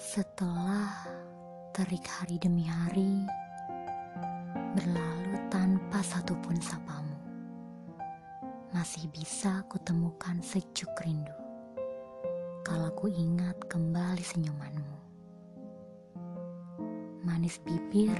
Setelah 0.00 1.04
terik 1.76 2.08
hari 2.08 2.40
demi 2.40 2.64
hari 2.64 3.28
berlalu 4.72 5.36
tanpa 5.52 6.00
satupun 6.00 6.56
sapamu, 6.64 7.20
masih 8.72 9.12
bisa 9.12 9.60
kutemukan 9.68 10.40
sejuk 10.40 10.88
rindu. 11.04 11.36
Kalau 12.64 12.96
ku 12.96 13.12
ingat 13.12 13.60
kembali 13.68 14.24
senyumanmu, 14.24 14.96
manis 17.28 17.60
bibir 17.60 18.16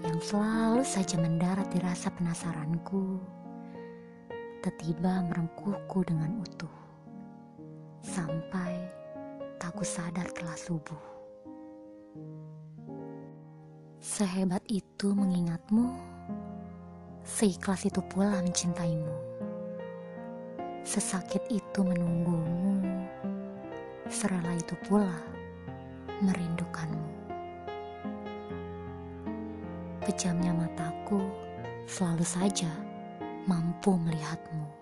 yang 0.00 0.16
selalu 0.24 0.80
saja 0.80 1.20
mendarat 1.20 1.68
dirasa 1.68 2.08
penasaranku 2.08 3.41
tiba 4.70 5.26
merengkuhku 5.26 6.06
dengan 6.06 6.38
utuh 6.38 6.76
sampai 8.02 8.78
tak 9.58 9.74
ku 9.74 9.86
sadar 9.86 10.26
telah 10.34 10.58
subuh. 10.58 11.02
Sehebat 14.02 14.66
itu 14.66 15.14
mengingatmu, 15.14 15.94
seikhlas 17.22 17.86
itu 17.86 18.02
pula 18.10 18.42
mencintaimu. 18.42 19.14
Sesakit 20.82 21.46
itu 21.46 21.80
menunggumu, 21.86 22.82
serela 24.10 24.50
itu 24.58 24.74
pula 24.86 25.14
merindukanmu. 26.18 27.10
Pejamnya 30.02 30.50
mataku 30.50 31.22
selalu 31.86 32.26
saja 32.26 32.91
mampu 33.46 33.98
melihatmu. 33.98 34.81